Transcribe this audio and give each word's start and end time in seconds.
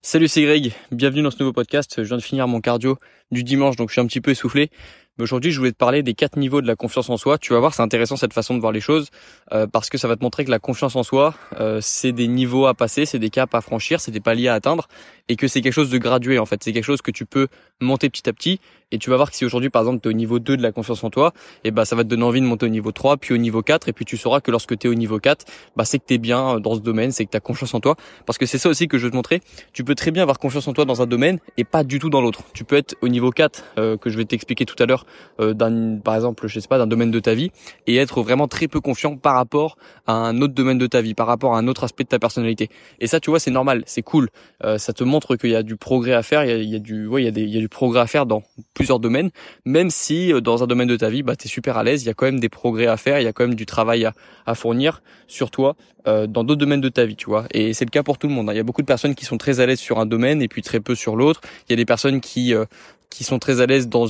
Salut, 0.00 0.28
c'est 0.28 0.42
Greg. 0.42 0.72
Bienvenue 0.92 1.22
dans 1.22 1.30
ce 1.32 1.40
nouveau 1.40 1.52
podcast. 1.52 1.94
Je 1.98 2.02
viens 2.02 2.16
de 2.16 2.22
finir 2.22 2.46
mon 2.46 2.60
cardio 2.60 2.98
du 3.32 3.42
dimanche, 3.42 3.74
donc 3.74 3.88
je 3.88 3.94
suis 3.94 4.00
un 4.00 4.06
petit 4.06 4.20
peu 4.20 4.30
essoufflé. 4.30 4.70
Mais 5.18 5.24
aujourd'hui, 5.24 5.50
je 5.50 5.58
voulais 5.58 5.72
te 5.72 5.76
parler 5.76 6.02
des 6.02 6.14
quatre 6.14 6.38
niveaux 6.38 6.60
de 6.60 6.66
la 6.66 6.76
confiance 6.76 7.10
en 7.10 7.16
soi. 7.16 7.38
Tu 7.38 7.52
vas 7.52 7.58
voir, 7.58 7.74
c'est 7.74 7.82
intéressant 7.82 8.16
cette 8.16 8.32
façon 8.32 8.54
de 8.54 8.60
voir 8.60 8.72
les 8.72 8.80
choses 8.80 9.08
euh, 9.52 9.66
parce 9.66 9.90
que 9.90 9.98
ça 9.98 10.06
va 10.06 10.16
te 10.16 10.22
montrer 10.22 10.44
que 10.44 10.50
la 10.50 10.60
confiance 10.60 10.94
en 10.96 11.02
soi, 11.02 11.34
euh, 11.58 11.80
c'est 11.82 12.12
des 12.12 12.28
niveaux 12.28 12.66
à 12.66 12.74
passer, 12.74 13.04
c'est 13.04 13.18
des 13.18 13.30
caps 13.30 13.54
à 13.54 13.60
franchir, 13.60 14.00
c'est 14.00 14.12
des 14.12 14.20
paliers 14.20 14.48
à 14.48 14.54
atteindre 14.54 14.88
et 15.28 15.36
que 15.36 15.48
c'est 15.48 15.60
quelque 15.60 15.72
chose 15.72 15.90
de 15.90 15.98
gradué 15.98 16.38
en 16.38 16.46
fait. 16.46 16.62
C'est 16.62 16.72
quelque 16.72 16.84
chose 16.84 17.02
que 17.02 17.10
tu 17.10 17.26
peux 17.26 17.48
monter 17.80 18.08
petit 18.08 18.28
à 18.28 18.32
petit 18.32 18.60
et 18.90 18.98
tu 18.98 19.10
vas 19.10 19.16
voir 19.16 19.30
que 19.30 19.36
si 19.36 19.44
aujourd'hui 19.44 19.70
par 19.70 19.82
exemple 19.82 20.00
tu 20.02 20.08
es 20.08 20.10
au 20.10 20.16
niveau 20.16 20.38
2 20.38 20.56
de 20.56 20.62
la 20.62 20.72
confiance 20.72 21.04
en 21.04 21.10
toi, 21.10 21.32
et 21.64 21.68
eh 21.68 21.70
bah 21.70 21.84
ça 21.84 21.94
va 21.96 22.04
te 22.04 22.08
donner 22.08 22.22
envie 22.22 22.40
de 22.40 22.46
monter 22.46 22.66
au 22.66 22.70
niveau 22.70 22.92
3 22.92 23.18
puis 23.18 23.34
au 23.34 23.36
niveau 23.36 23.62
4 23.62 23.88
et 23.88 23.92
puis 23.92 24.04
tu 24.04 24.16
sauras 24.16 24.40
que 24.40 24.50
lorsque 24.50 24.78
tu 24.78 24.86
es 24.86 24.90
au 24.90 24.94
niveau 24.94 25.18
4, 25.18 25.44
bah 25.76 25.84
c'est 25.84 25.98
que 25.98 26.04
tu 26.06 26.14
es 26.14 26.18
bien 26.18 26.56
euh, 26.56 26.60
dans 26.60 26.74
ce 26.74 26.80
domaine, 26.80 27.12
c'est 27.12 27.24
que 27.24 27.30
tu 27.30 27.36
as 27.36 27.40
confiance 27.40 27.74
en 27.74 27.80
toi 27.80 27.96
parce 28.26 28.38
que 28.38 28.46
c'est 28.46 28.58
ça 28.58 28.68
aussi 28.68 28.88
que 28.88 28.98
je 28.98 29.04
veux 29.04 29.10
te 29.10 29.16
montrer. 29.16 29.40
Tu 29.72 29.84
peux 29.84 29.94
très 29.94 30.10
bien 30.10 30.22
avoir 30.22 30.38
confiance 30.38 30.66
en 30.68 30.72
toi 30.72 30.84
dans 30.84 31.02
un 31.02 31.06
domaine 31.06 31.38
et 31.56 31.64
pas 31.64 31.84
du 31.84 31.98
tout 31.98 32.10
dans 32.10 32.20
l'autre. 32.20 32.42
Tu 32.54 32.64
peux 32.64 32.76
être 32.76 32.96
au 33.02 33.08
niveau 33.08 33.30
4 33.30 33.64
euh, 33.78 33.96
que 33.96 34.10
je 34.10 34.16
vais 34.16 34.24
t'expliquer 34.24 34.64
tout 34.64 34.80
à 34.82 34.86
l'heure 34.86 35.04
d'un 35.38 35.98
par 35.98 36.14
exemple, 36.14 36.46
je 36.48 36.60
sais 36.60 36.68
pas 36.68 36.78
d'un 36.78 36.86
domaine 36.86 37.10
de 37.10 37.20
ta 37.20 37.34
vie 37.34 37.50
et 37.86 37.96
être 37.96 38.22
vraiment 38.22 38.48
très 38.48 38.68
peu 38.68 38.80
confiant 38.80 39.16
par 39.16 39.34
rapport 39.34 39.76
à 40.06 40.12
un 40.12 40.40
autre 40.40 40.54
domaine 40.54 40.78
de 40.78 40.86
ta 40.86 41.00
vie, 41.00 41.14
par 41.14 41.26
rapport 41.26 41.54
à 41.54 41.58
un 41.58 41.68
autre 41.68 41.84
aspect 41.84 42.04
de 42.04 42.08
ta 42.08 42.18
personnalité. 42.18 42.68
Et 43.00 43.06
ça 43.06 43.20
tu 43.20 43.30
vois, 43.30 43.40
c'est 43.40 43.50
normal, 43.50 43.82
c'est 43.86 44.02
cool. 44.02 44.28
ça 44.76 44.92
te 44.92 45.04
montre 45.04 45.36
qu'il 45.36 45.50
y 45.50 45.56
a 45.56 45.62
du 45.62 45.76
progrès 45.76 46.12
à 46.12 46.22
faire, 46.22 46.44
il 46.44 46.50
y 46.50 46.52
a, 46.52 46.56
il 46.56 46.70
y 46.70 46.76
a 46.76 46.80
du 46.80 47.06
ouais, 47.06 47.22
il 47.22 47.24
y 47.24 47.28
a 47.28 47.32
des 47.32 47.42
il 47.42 47.54
y 47.54 47.58
a 47.58 47.60
du 47.60 47.68
progrès 47.68 48.00
à 48.00 48.06
faire 48.06 48.26
dans 48.26 48.42
plusieurs 48.74 49.00
domaines 49.00 49.30
même 49.64 49.90
si 49.90 50.32
euh, 50.32 50.40
dans 50.40 50.62
un 50.62 50.66
domaine 50.66 50.88
de 50.88 50.96
ta 50.96 51.10
vie, 51.10 51.22
bah, 51.22 51.36
tu 51.36 51.46
es 51.46 51.48
super 51.48 51.76
à 51.76 51.84
l'aise, 51.84 52.02
il 52.02 52.06
y 52.06 52.10
a 52.10 52.14
quand 52.14 52.26
même 52.26 52.40
des 52.40 52.48
progrès 52.48 52.86
à 52.86 52.96
faire, 52.96 53.20
il 53.20 53.24
y 53.24 53.26
a 53.26 53.32
quand 53.32 53.44
même 53.44 53.54
du 53.54 53.66
travail 53.66 54.04
à, 54.04 54.14
à 54.46 54.54
fournir 54.54 55.02
sur 55.26 55.50
toi 55.50 55.76
euh, 56.06 56.26
dans 56.26 56.44
d'autres 56.44 56.60
domaines 56.60 56.80
de 56.80 56.88
ta 56.88 57.04
vie, 57.04 57.16
tu 57.16 57.26
vois. 57.26 57.46
Et 57.52 57.74
c'est 57.74 57.84
le 57.84 57.90
cas 57.90 58.02
pour 58.02 58.18
tout 58.18 58.28
le 58.28 58.34
monde. 58.34 58.48
Hein. 58.48 58.54
Il 58.54 58.56
y 58.56 58.60
a 58.60 58.64
beaucoup 58.64 58.82
de 58.82 58.86
personnes 58.86 59.14
qui 59.14 59.24
sont 59.24 59.36
très 59.36 59.60
à 59.60 59.66
l'aise 59.66 59.78
sur 59.78 59.98
un 59.98 60.06
domaine 60.06 60.40
et 60.42 60.48
puis 60.48 60.62
très 60.62 60.80
peu 60.80 60.94
sur 60.94 61.16
l'autre. 61.16 61.40
Il 61.68 61.72
y 61.72 61.74
a 61.74 61.76
des 61.76 61.84
personnes 61.84 62.20
qui 62.20 62.54
euh, 62.54 62.64
qui 63.10 63.24
sont 63.24 63.38
très 63.38 63.60
à 63.60 63.66
l'aise 63.66 63.88
dans 63.88 64.06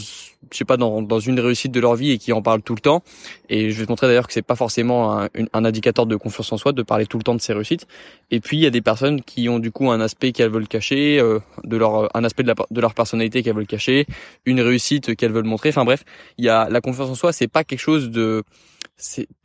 je 0.50 0.56
sais 0.56 0.64
pas 0.64 0.76
dans, 0.76 1.02
dans 1.02 1.18
une 1.20 1.40
réussite 1.40 1.72
de 1.72 1.80
leur 1.80 1.94
vie 1.94 2.12
et 2.12 2.18
qui 2.18 2.32
en 2.32 2.42
parlent 2.42 2.62
tout 2.62 2.74
le 2.74 2.80
temps. 2.80 3.02
Et 3.48 3.70
je 3.70 3.78
vais 3.78 3.86
te 3.86 3.90
montrer 3.90 4.06
d'ailleurs 4.06 4.26
que 4.26 4.32
c'est 4.32 4.42
pas 4.42 4.54
forcément 4.54 5.20
un, 5.20 5.28
un, 5.52 5.64
indicateur 5.64 6.06
de 6.06 6.16
confiance 6.16 6.52
en 6.52 6.56
soi 6.56 6.72
de 6.72 6.82
parler 6.82 7.06
tout 7.06 7.18
le 7.18 7.24
temps 7.24 7.34
de 7.34 7.40
ses 7.40 7.52
réussites. 7.52 7.86
Et 8.30 8.40
puis 8.40 8.56
il 8.56 8.60
y 8.60 8.66
a 8.66 8.70
des 8.70 8.80
personnes 8.80 9.22
qui 9.22 9.48
ont 9.48 9.58
du 9.58 9.72
coup 9.72 9.90
un 9.90 10.00
aspect 10.00 10.32
qu'elles 10.32 10.50
veulent 10.50 10.68
cacher 10.68 11.18
euh, 11.18 11.40
de 11.64 11.76
leur 11.76 12.14
un 12.16 12.24
aspect 12.24 12.42
de, 12.42 12.48
la, 12.48 12.54
de 12.70 12.80
leur 12.80 12.94
personnalité 12.94 13.42
qu'elles 13.42 13.56
veulent 13.56 13.66
cacher 13.66 14.06
une 14.46 14.60
réussite 14.60 15.16
qu'elles 15.16 15.32
veulent 15.32 15.44
montrer. 15.44 15.70
Enfin 15.70 15.84
bref 15.84 16.04
il 16.38 16.44
y 16.44 16.48
a 16.48 16.68
la 16.68 16.80
confiance 16.80 17.10
en 17.10 17.14
soi 17.14 17.32
c'est 17.32 17.48
pas 17.48 17.64
quelque 17.64 17.80
chose 17.80 18.10
de 18.10 18.44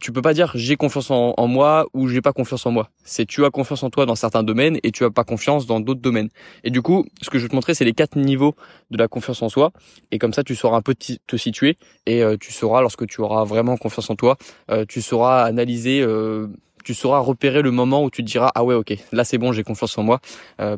tu 0.02 0.12
peux 0.12 0.22
pas 0.22 0.34
dire 0.34 0.52
j'ai 0.56 0.76
confiance 0.76 1.12
en, 1.12 1.48
moi 1.48 1.86
ou 1.94 2.08
j'ai 2.08 2.22
pas 2.22 2.34
confiance 2.34 2.66
en 2.66 2.72
moi. 2.72 2.90
C'est 3.04 3.26
tu 3.26 3.46
as 3.46 3.52
confiance 3.52 3.84
en 3.84 3.90
toi 3.90 4.06
dans 4.06 4.16
certains 4.16 4.44
domaines 4.44 4.80
et 4.84 4.92
tu 4.92 5.04
as 5.04 5.12
pas 5.12 5.24
confiance 5.24 5.68
dans 5.68 5.80
d'autres 5.80 6.02
domaines. 6.02 6.30
Et 6.64 6.72
du 6.72 6.82
coup, 6.82 7.06
ce 7.22 7.30
que 7.30 7.38
je 7.38 7.44
vais 7.44 7.50
te 7.50 7.56
montrer, 7.56 7.76
c'est 7.76 7.86
les 7.86 7.94
quatre 7.94 8.18
niveaux 8.18 8.56
de 8.90 8.98
la 8.98 9.08
confiance 9.08 9.42
en 9.44 9.50
soi. 9.50 9.72
Et 10.12 10.18
comme 10.18 10.34
ça, 10.34 10.44
tu 10.44 10.56
sauras 10.56 10.78
un 10.78 10.82
peu 10.82 10.96
te 10.96 11.38
situer 11.38 11.78
et 12.06 12.24
euh, 12.24 12.36
tu 12.40 12.52
sauras 12.52 12.82
lorsque 12.82 13.06
tu 13.06 13.22
auras 13.22 13.44
vraiment 13.44 13.78
confiance 13.78 14.10
en 14.10 14.16
toi, 14.16 14.38
euh, 14.72 14.86
tu 14.88 15.02
sauras 15.02 15.44
analyser. 15.44 16.02
Euh, 16.02 16.48
tu 16.84 16.94
sauras 16.94 17.20
repérer 17.20 17.62
le 17.62 17.72
moment 17.72 18.04
où 18.04 18.10
tu 18.10 18.26
te 18.26 18.30
diras 18.30 18.52
ah 18.56 18.66
ouais 18.66 18.76
ok 18.76 18.94
là 19.14 19.24
c'est 19.24 19.38
bon 19.38 19.54
j'ai 19.54 19.64
confiance 19.64 19.98
en 19.98 20.04
moi 20.04 20.20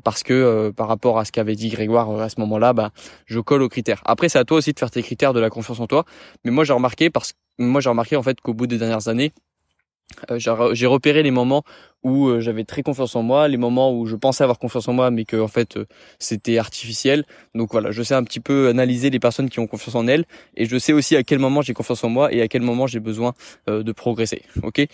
parce 0.04 0.22
que 0.22 0.70
par 0.70 0.88
rapport 0.88 1.18
à 1.18 1.26
ce 1.26 1.32
qu'avait 1.32 1.56
dit 1.56 1.70
Grégoire 1.70 2.20
à 2.20 2.30
ce 2.30 2.40
moment-là 2.42 2.74
bah 2.74 2.92
je 3.26 3.40
colle 3.40 3.64
aux 3.64 3.70
critères 3.70 4.04
après 4.06 4.30
c'est 4.30 4.38
à 4.38 4.46
toi 4.46 4.58
aussi 4.58 4.72
de 4.72 4.78
faire 4.78 4.92
tes 4.92 5.02
critères 5.02 5.34
de 5.34 5.40
la 5.40 5.50
confiance 5.50 5.80
en 5.80 5.88
toi 5.88 6.06
mais 6.44 6.52
moi 6.52 6.64
j'ai 6.64 6.74
remarqué 6.74 7.10
parce 7.10 7.34
moi 7.58 7.82
j'ai 7.82 7.90
remarqué 7.90 8.16
en 8.16 8.24
fait 8.24 8.40
qu'au 8.42 8.54
bout 8.54 8.68
des 8.68 8.78
dernières 8.78 9.08
années, 9.08 9.34
euh, 10.32 10.40
j'ai 10.74 10.86
repéré 10.86 11.24
les 11.24 11.32
moments 11.32 11.64
où 12.04 12.28
euh, 12.28 12.40
j'avais 12.40 12.64
très 12.64 12.84
confiance 12.84 13.16
en 13.16 13.24
moi, 13.24 13.48
les 13.48 13.58
moments 13.58 13.92
où 13.94 14.06
je 14.06 14.16
pensais 14.16 14.44
avoir 14.44 14.60
confiance 14.60 14.88
en 14.88 14.94
moi, 14.94 15.12
mais 15.12 15.26
que 15.26 15.38
en 15.38 15.48
fait 15.48 15.78
euh, 15.78 15.86
c'était 16.20 16.58
artificiel. 16.58 17.26
Donc 17.54 17.72
voilà, 17.72 17.92
je 17.92 18.04
sais 18.04 18.14
un 18.14 18.24
petit 18.24 18.40
peu 18.40 18.70
analyser 18.70 19.10
les 19.10 19.20
personnes 19.20 19.50
qui 19.50 19.60
ont 19.60 19.68
confiance 19.68 19.96
en 19.96 20.08
elles, 20.08 20.26
et 20.56 20.66
je 20.66 20.78
sais 20.78 20.94
aussi 20.94 21.16
à 21.16 21.24
quel 21.24 21.40
moment 21.40 21.62
j'ai 21.62 21.74
confiance 21.74 22.04
en 22.04 22.10
moi 22.10 22.32
et 22.34 22.42
à 22.42 22.48
quel 22.48 22.62
moment 22.62 22.88
j'ai 22.88 23.00
besoin 23.00 23.34
de 23.68 23.92
progresser. 23.92 24.44
Ok? 24.64 24.88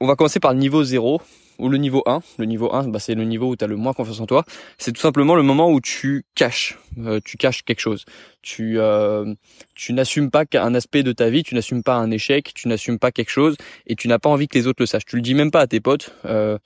On 0.00 0.06
va 0.06 0.16
commencer 0.16 0.40
par 0.40 0.52
le 0.52 0.58
niveau 0.58 0.82
0 0.82 1.20
ou 1.58 1.68
le 1.68 1.76
niveau 1.76 2.02
1. 2.06 2.20
Le 2.38 2.46
niveau 2.46 2.72
1, 2.72 2.88
bah, 2.88 2.98
c'est 2.98 3.14
le 3.14 3.24
niveau 3.24 3.50
où 3.50 3.56
tu 3.56 3.64
as 3.64 3.68
le 3.68 3.76
moins 3.76 3.92
confiance 3.92 4.20
en 4.20 4.26
toi. 4.26 4.44
C'est 4.78 4.92
tout 4.92 5.00
simplement 5.00 5.34
le 5.34 5.42
moment 5.42 5.70
où 5.70 5.80
tu 5.80 6.24
caches, 6.34 6.78
euh, 6.98 7.20
tu 7.22 7.36
caches 7.36 7.62
quelque 7.62 7.80
chose. 7.80 8.04
Tu, 8.42 8.78
euh, 8.78 9.34
tu 9.74 9.92
n'assumes 9.92 10.30
pas 10.30 10.46
qu'un 10.46 10.74
aspect 10.74 11.02
de 11.02 11.12
ta 11.12 11.28
vie, 11.28 11.42
tu 11.42 11.54
n'assumes 11.54 11.82
pas 11.82 11.96
un 11.96 12.10
échec, 12.10 12.52
tu 12.54 12.68
n'assumes 12.68 12.98
pas 12.98 13.12
quelque 13.12 13.30
chose 13.30 13.56
et 13.86 13.94
tu 13.94 14.08
n'as 14.08 14.18
pas 14.18 14.30
envie 14.30 14.48
que 14.48 14.58
les 14.58 14.66
autres 14.66 14.82
le 14.82 14.86
sachent. 14.86 15.04
Tu 15.04 15.16
le 15.16 15.22
dis 15.22 15.34
même 15.34 15.50
pas 15.50 15.60
à 15.60 15.66
tes 15.66 15.80
potes. 15.80 16.14
Euh, 16.24 16.58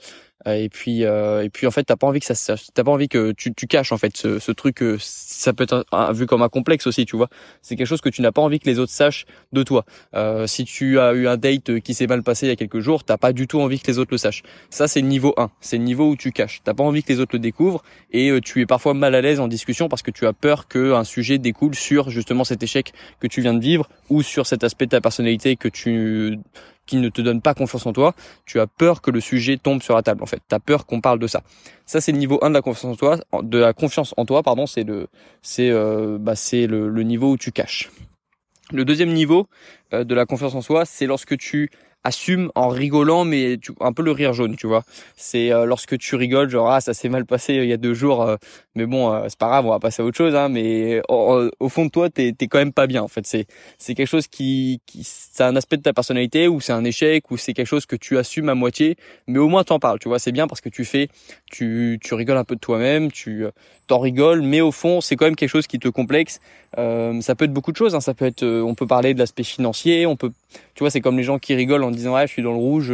et 0.47 0.69
puis 0.69 1.05
euh, 1.05 1.43
et 1.43 1.51
puis 1.51 1.67
en 1.67 1.71
fait 1.71 1.85
t'as 1.85 1.97
pas 1.97 2.07
envie 2.07 2.21
que 2.21 2.27
ça 2.27 2.55
t'as 2.75 2.85
pas 2.85 2.91
envie 2.91 3.09
que 3.09 3.33
tu, 3.33 3.55
tu 3.55 3.67
caches 3.67 3.93
en 3.93 3.99
fait 3.99 4.17
ce, 4.17 4.39
ce 4.39 4.53
truc 4.53 4.83
euh, 4.83 4.97
ça 5.01 5.53
peut 5.53 5.65
être 5.65 5.85
vu 6.13 6.27
comme 6.27 6.43
un 6.43 6.49
complexe 6.49 6.87
aussi 6.87 7.07
tu 7.07 7.17
vois. 7.17 7.29
C'est 7.63 7.77
quelque 7.77 7.87
chose 7.87 8.01
que 8.01 8.09
tu 8.09 8.23
n'as 8.23 8.33
pas 8.33 8.43
envie 8.43 8.59
que 8.59 8.67
les 8.67 8.79
autres 8.79 8.93
sachent 8.93 9.27
de 9.53 9.63
toi. 9.63 9.85
Euh, 10.15 10.47
si 10.47 10.65
tu 10.65 10.99
as 10.99 11.13
eu 11.13 11.29
un 11.29 11.37
date 11.37 11.81
qui 11.81 11.95
s'est 11.95 12.07
mal 12.07 12.23
passé 12.23 12.47
il 12.47 12.51
y 12.51 12.53
a 12.53 12.57
quelques 12.57 12.81
jours 12.81 13.05
t'as 13.05 13.17
pas 13.17 13.33
du 13.33 13.47
tout 13.47 13.61
envie 13.61 13.81
que 13.81 13.87
les 13.87 13.99
autres 13.99 14.13
le 14.13 14.19
sachent. 14.19 14.43
Ça 14.71 14.89
c'est 14.89 15.01
le 15.01 15.09
niveau 15.09 15.35
1 15.37 15.51
c'est 15.61 15.79
le 15.79 15.85
niveau 15.85 16.11
où 16.11 16.17
tu 16.17 16.33
caches. 16.33 16.61
T'as 16.65 16.75
pas 16.75 16.85
envie 16.85 17.03
que 17.03 17.13
les 17.13 17.21
autres 17.21 17.35
le 17.35 17.41
découvrent 17.41 17.83
et 18.13 18.31
tu 18.43 18.61
es 18.61 18.67
parfois 18.67 18.95
mal 18.95 19.15
à 19.15 19.21
l'aise 19.21 19.41
en 19.41 19.49
discussion 19.49 19.89
parce 19.89 20.03
que 20.03 20.11
tu 20.11 20.27
as 20.27 20.33
peur 20.33 20.69
que 20.69 20.93
un 20.93 21.05
sujet 21.05 21.39
découle 21.39 21.75
sur 21.75 22.11
justement 22.11 22.45
cet 22.45 22.63
échec 22.63 22.93
que 23.21 23.27
tu 23.27 23.41
viens 23.41 23.55
de 23.55 23.61
vivre 23.61 23.89
ou 24.11 24.23
sur 24.23 24.47
cet 24.47 24.65
aspect 24.65 24.87
de 24.87 24.91
ta 24.91 25.01
personnalité 25.01 25.57
que 25.57 25.69
tu 25.69 26.39
qui 26.87 26.97
ne 26.97 27.09
te 27.09 27.21
donne 27.21 27.41
pas 27.41 27.55
confiance 27.55 27.87
en 27.87 27.93
toi, 27.93 28.15
tu 28.47 28.61
as 28.61 28.67
peur 28.67 29.01
que 29.01 29.11
le 29.11 29.21
sujet 29.21 29.57
tombe 29.57 29.83
sur 29.83 29.95
la 29.95 30.03
table 30.03 30.23
en 30.23 30.27
fait. 30.27 30.41
Tu 30.49 30.55
as 30.55 30.61
peur 30.61 30.87
qu'on 30.87 31.01
parle 31.01 31.19
de 31.19 31.27
ça. 31.27 31.43
Ça 31.87 32.01
c'est 32.01 32.13
le 32.13 32.19
niveau 32.19 32.39
1 32.43 32.51
de 32.51 32.55
la 32.55 32.63
confiance 32.63 32.93
en 32.93 32.97
toi, 32.97 33.19
de 33.43 33.59
la 33.59 33.73
confiance 33.73 34.15
en 34.17 34.25
toi 34.25 34.43
pardon, 34.43 34.67
c'est 34.67 34.85
le 34.85 35.09
c'est 35.43 35.71
euh, 35.71 36.19
bah 36.19 36.37
c'est 36.37 36.67
le, 36.67 36.89
le, 36.89 37.03
niveau 37.03 37.33
où 37.33 37.37
tu 37.37 37.53
caches. 37.53 37.91
Le 38.73 38.85
deuxième 38.85 39.13
niveau 39.13 39.49
euh, 39.93 40.05
de 40.05 40.15
la 40.15 40.27
confiance 40.27 40.55
en 40.55 40.63
soi, 40.63 40.85
c'est 40.85 41.07
lorsque 41.07 41.37
tu 41.37 41.71
assume 42.05 42.51
en 42.55 42.69
rigolant, 42.69 43.25
mais 43.25 43.59
tu, 43.61 43.73
un 43.81 43.93
peu 43.93 44.03
le 44.03 44.13
rire 44.13 44.35
jaune, 44.35 44.57
tu 44.57 44.67
vois. 44.67 44.85
C'est 45.17 45.53
euh, 45.53 45.65
lorsque 45.65 45.99
tu 45.99 46.17
rigoles, 46.17 46.51
genre 46.51 46.71
ah 46.71 46.81
ça 46.81 46.95
s'est 46.95 47.09
mal 47.09 47.25
passé 47.25 47.59
euh, 47.59 47.65
il 47.65 47.71
y 47.71 47.73
a 47.73 47.79
deux 47.79 47.95
jours, 47.95 48.23
euh, 48.23 48.37
mais 48.75 48.87
bon 48.87 49.13
c'est 49.29 49.39
pas 49.39 49.49
grave, 49.49 49.67
on 49.67 49.71
va 49.71 49.81
passer 49.81 50.03
à 50.03 50.05
autre 50.05 50.17
chose, 50.17 50.35
hein. 50.35 50.49
Mais 50.51 51.01
au, 51.09 51.69
fond 51.69 51.87
de 51.87 51.91
toi, 51.91 52.11
t'es 52.11 52.33
t'es 52.33 52.47
quand 52.47 52.59
même 52.59 52.73
pas 52.73 52.87
bien. 52.87 53.03
En 53.03 53.09
fait, 53.09 53.27
c'est 53.27 53.47
c'est 53.79 53.95
quelque 53.95 54.09
chose 54.09 54.29
qui, 54.29 54.81
qui 54.87 55.03
c'est 55.05 55.43
un 55.43 55.57
aspect 55.57 55.79
de 55.79 55.83
ta 55.83 55.93
personnalité 55.93 56.47
ou 56.47 56.61
c'est 56.61 56.73
un 56.73 56.85
échec 56.85 57.31
ou 57.31 57.37
c'est 57.39 57.55
quelque 57.55 57.67
chose 57.67 57.87
que 57.87 57.97
tu 57.97 58.19
assumes 58.19 58.49
à 58.51 58.55
moitié, 58.55 58.97
mais 59.27 59.39
au 59.39 59.49
moins 59.49 59.65
t'en 59.65 59.79
parles, 59.79 59.99
tu 59.99 60.09
vois. 60.09 60.19
C'est 60.19 60.33
bien 60.33 60.47
parce 60.47 60.61
que 60.61 60.69
tu 60.69 60.85
fais, 60.85 61.09
tu 61.51 61.99
tu 62.03 62.15
rigoles 62.15 62.37
un 62.37 62.45
peu 62.45 62.55
de 62.55 62.61
toi-même, 62.61 63.11
tu 63.11 63.47
t'en 63.87 63.99
rigoles, 63.99 64.43
mais 64.43 64.61
au 64.61 64.73
fond 64.73 65.01
c'est 65.01 65.17
quand 65.17 65.27
même 65.27 65.37
quelque 65.37 65.51
chose 65.51 65.67
qui 65.67 65.79
te 65.79 65.89
complexe. 65.89 66.41
ça 66.77 67.35
peut 67.35 67.45
être 67.45 67.53
beaucoup 67.53 67.73
de 67.73 67.77
choses, 67.77 67.95
hein. 67.95 68.01
ça 68.01 68.15
peut 68.15 68.27
être, 68.27 68.45
on 68.45 68.75
peut 68.75 68.87
parler 68.87 69.15
de 69.15 69.19
l'aspect 69.19 69.45
financier, 69.45 70.07
on 70.07 70.17
peut, 70.17 70.33
tu 70.75 70.81
vois, 70.81 70.91
c'est 70.91 71.01
comme 71.01 71.17
les 71.17 71.23
gens 71.23 71.39
qui 71.39 71.55
rigolent 71.55 71.85
en 71.85 71.91
disant 71.91 72.15
ouais 72.15 72.27
je 72.27 72.33
suis 72.33 72.43
dans 72.43 72.53
le 72.53 72.59
rouge 72.59 72.93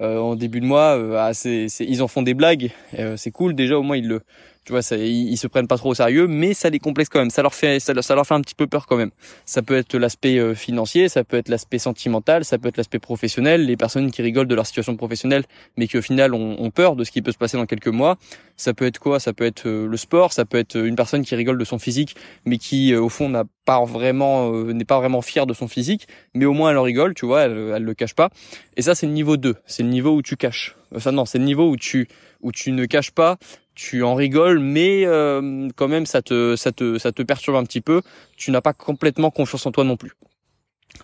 euh, 0.00 0.18
en 0.18 0.34
début 0.34 0.60
de 0.60 0.66
mois 0.66 0.96
euh, 0.96 1.16
ah, 1.18 1.34
c'est, 1.34 1.66
ils 1.80 2.02
en 2.02 2.08
font 2.08 2.22
des 2.22 2.32
blagues 2.32 2.70
euh, 2.98 3.18
c'est 3.18 3.30
cool 3.30 3.54
déjà 3.54 3.76
au 3.76 3.82
moins 3.82 3.98
ils 3.98 4.08
le 4.08 4.22
tu 4.64 4.72
vois 4.72 4.82
ça, 4.82 4.96
ils, 4.96 5.36
se 5.36 5.46
prennent 5.46 5.66
pas 5.66 5.78
trop 5.78 5.90
au 5.90 5.94
sérieux 5.94 6.26
mais 6.26 6.52
ça 6.52 6.68
les 6.68 6.78
complexe 6.78 7.08
quand 7.08 7.18
même. 7.18 7.30
Ça 7.30 7.42
leur 7.42 7.54
fait 7.54 7.80
ça, 7.80 7.94
leur 7.94 8.26
fait 8.26 8.34
un 8.34 8.40
petit 8.40 8.54
peu 8.54 8.66
peur 8.66 8.86
quand 8.86 8.96
même. 8.96 9.10
Ça 9.46 9.62
peut 9.62 9.76
être 9.76 9.96
l'aspect 9.96 10.54
financier 10.54 11.08
ça 11.08 11.24
peut 11.24 11.38
être 11.38 11.48
l'aspect 11.48 11.78
sentimental 11.78 12.44
ça 12.44 12.58
peut 12.58 12.68
être 12.68 12.76
l'aspect 12.76 12.98
professionnel 12.98 13.64
les 13.64 13.76
personnes 13.76 14.10
qui 14.10 14.22
rigolent 14.22 14.48
de 14.48 14.54
leur 14.54 14.66
situation 14.66 14.96
professionnelle 14.96 15.44
mais 15.76 15.86
qui 15.86 15.96
au 15.96 16.02
final 16.02 16.34
ont, 16.34 16.70
peur 16.70 16.94
de 16.94 17.04
ce 17.04 17.10
qui 17.10 17.22
peut 17.22 17.32
se 17.32 17.38
passer 17.38 17.56
dans 17.56 17.66
quelques 17.66 17.88
mois. 17.88 18.16
Ça 18.56 18.74
peut 18.74 18.86
être 18.86 18.98
quoi? 18.98 19.18
Ça 19.18 19.32
peut 19.32 19.44
être 19.44 19.68
le 19.68 19.96
sport 19.96 20.32
ça 20.32 20.44
peut 20.44 20.58
être 20.58 20.76
une 20.76 20.94
personne 20.94 21.24
qui 21.24 21.34
rigole 21.34 21.58
de 21.58 21.64
son 21.64 21.78
physique 21.78 22.14
mais 22.44 22.58
qui 22.58 22.94
au 22.94 23.08
fond 23.08 23.28
n'a 23.28 23.44
pas 23.64 23.82
vraiment 23.84 24.52
n'est 24.52 24.84
pas 24.84 24.98
vraiment 24.98 25.22
fière 25.22 25.46
de 25.46 25.54
son 25.54 25.68
physique 25.68 26.06
mais 26.34 26.44
au 26.44 26.52
moins 26.52 26.70
elle 26.70 26.78
en 26.78 26.82
rigole 26.82 27.14
tu 27.14 27.24
vois 27.24 27.42
elle, 27.42 27.72
elle 27.76 27.82
le 27.82 27.94
cache 27.94 28.14
pas. 28.14 28.28
Et 28.76 28.82
ça 28.82 28.94
c'est 28.94 29.06
le 29.06 29.12
niveau 29.12 29.36
2 29.36 29.56
c'est 29.66 29.82
le 29.82 29.88
niveau 29.88 30.14
où 30.14 30.22
tu 30.22 30.36
caches. 30.36 30.76
Enfin 30.94 31.12
non 31.12 31.24
c'est 31.24 31.38
le 31.38 31.44
niveau 31.44 31.70
où 31.70 31.76
tu 31.76 32.08
où 32.42 32.52
tu 32.52 32.72
ne 32.72 32.86
caches 32.86 33.10
pas 33.10 33.38
tu 33.80 34.02
en 34.02 34.14
rigoles, 34.14 34.58
mais 34.58 35.06
euh, 35.06 35.68
quand 35.74 35.88
même 35.88 36.04
ça 36.04 36.20
te 36.20 36.54
ça 36.54 36.70
te 36.70 36.98
ça 36.98 37.12
te 37.12 37.22
perturbe 37.22 37.56
un 37.56 37.64
petit 37.64 37.80
peu. 37.80 38.02
Tu 38.36 38.50
n'as 38.50 38.60
pas 38.60 38.74
complètement 38.74 39.30
confiance 39.30 39.64
en 39.64 39.72
toi 39.72 39.84
non 39.84 39.96
plus. 39.96 40.12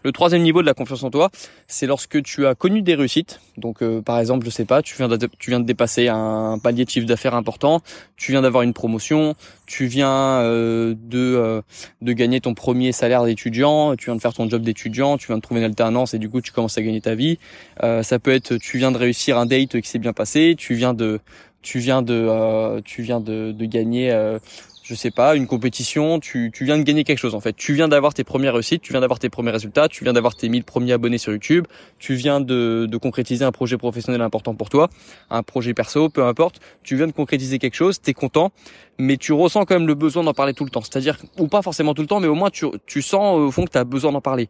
Le 0.03 0.13
troisième 0.13 0.43
niveau 0.43 0.61
de 0.61 0.67
la 0.67 0.75
confiance 0.75 1.05
en 1.05 1.11
toi, 1.11 1.31
c'est 1.69 1.87
lorsque 1.87 2.21
tu 2.23 2.45
as 2.45 2.57
connu 2.57 2.83
des 2.83 2.97
réussites. 2.97 3.41
Donc, 3.57 3.83
euh, 3.83 4.03
par 4.03 4.19
exemple, 4.19 4.45
je 4.45 4.51
sais 4.51 4.65
pas, 4.65 4.83
tu 4.83 4.97
viens 4.97 5.09
de, 5.09 5.17
tu 5.39 5.51
viens 5.51 5.61
de 5.61 5.65
dépasser 5.65 6.09
un 6.09 6.59
palier 6.59 6.85
de 6.85 6.91
chiffre 6.91 7.07
d'affaires 7.07 7.37
important, 7.37 7.81
tu 8.17 8.33
viens 8.33 8.43
d'avoir 8.43 8.65
une 8.65 8.75
promotion, 8.75 9.37
tu 9.67 9.87
viens 9.87 10.41
euh, 10.41 10.95
de 10.99 11.63
de 12.03 12.13
gagner 12.13 12.41
ton 12.41 12.53
premier 12.53 12.93
salaire 12.93 13.25
d'étudiant, 13.25 13.97
tu 13.97 14.07
viens 14.07 14.17
de 14.17 14.21
faire 14.21 14.35
ton 14.35 14.51
job 14.51 14.63
d'étudiant, 14.63 15.17
tu 15.17 15.29
viens 15.29 15.37
de 15.37 15.43
trouver 15.43 15.61
une 15.61 15.67
alternance 15.67 16.15
et 16.15 16.19
du 16.19 16.29
coup 16.29 16.41
tu 16.41 16.53
commences 16.53 16.77
à 16.77 16.83
gagner 16.83 17.01
ta 17.01 17.15
vie. 17.15 17.39
ça 17.81 18.19
peut 18.19 18.33
être, 18.33 18.57
tu 18.57 18.77
viens 18.77 18.93
de 18.93 18.99
réussir 18.99 19.39
un 19.39 19.47
date 19.47 19.81
qui 19.81 19.89
s'est 19.89 20.01
bien 20.01 20.13
passé, 20.13 20.57
tu 20.59 20.75
viens 20.75 20.95
de 20.95 21.21
tu 21.67 21.81
viens 21.81 22.01
de 22.01 22.81
tu 22.85 23.03
viens 23.03 23.21
de, 23.21 23.53
gagner 23.67 24.13
je 24.87 24.95
sais 24.95 25.11
pas, 25.11 25.35
une 25.35 25.49
compétition, 25.49 26.21
tu, 26.21 26.53
tu 26.55 26.65
viens 26.65 26.79
de 26.79 26.85
gagner 26.85 27.03
quelque 27.03 27.19
chose 27.19 27.35
en 27.35 27.41
fait. 27.41 27.55
Tu 27.57 27.75
viens 27.75 27.89
d'avoir 27.89 28.15
tes 28.15 28.23
premières 28.23 28.53
réussites, 28.53 28.83
tu 28.83 28.93
viens 28.93 29.01
d'avoir 29.01 29.19
tes 29.19 29.29
premiers 29.29 29.51
résultats, 29.51 29.89
tu 29.89 30.05
viens 30.05 30.13
d'avoir 30.13 30.37
tes 30.37 30.49
1000 30.49 30.63
premiers 30.63 30.93
abonnés 30.93 31.19
sur 31.19 31.33
YouTube, 31.33 31.67
tu 31.99 32.15
viens 32.15 32.41
de, 32.41 32.87
de 32.89 32.97
concrétiser 32.97 33.45
un 33.45 33.51
projet 33.51 33.79
professionnel 33.79 34.21
important 34.21 34.55
pour 34.55 34.71
toi, 34.71 34.89
un 35.29 35.43
projet 35.43 35.75
perso, 35.75 36.09
peu 36.09 36.23
importe. 36.25 36.61
Tu 36.85 36.95
viens 36.95 37.09
de 37.09 37.13
concrétiser 37.13 37.59
quelque 37.59 37.75
chose, 37.75 38.01
t'es 38.01 38.15
content, 38.15 38.53
mais 38.97 39.17
tu 39.17 39.33
ressens 39.33 39.65
quand 39.65 39.75
même 39.75 39.89
le 39.89 39.97
besoin 39.97 40.23
d'en 40.23 40.35
parler 40.35 40.55
tout 40.55 40.65
le 40.65 40.71
temps. 40.71 40.83
C'est-à-dire, 40.83 41.19
ou 41.37 41.49
pas 41.49 41.63
forcément 41.63 41.93
tout 41.93 42.03
le 42.03 42.09
temps, 42.09 42.21
mais 42.21 42.29
au 42.29 42.37
moins 42.37 42.51
tu, 42.51 42.67
tu 42.87 43.03
sens 43.03 43.41
au 43.41 43.51
fond 43.51 43.65
que 43.65 43.73
tu 43.73 43.79
as 43.79 43.85
besoin 43.85 44.13
d'en 44.13 44.21
parler. 44.21 44.49